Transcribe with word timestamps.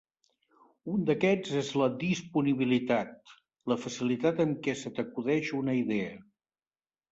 Un 0.93 1.03
d'aquests 1.09 1.53
és 1.61 1.69
la 1.81 1.89
"disponibilitat": 2.05 3.35
la 3.73 3.79
facilitat 3.85 4.43
amb 4.49 4.59
què 4.69 4.77
se 4.83 4.95
t'acudeix 4.99 5.55
una 5.63 5.79
idea. 5.85 6.13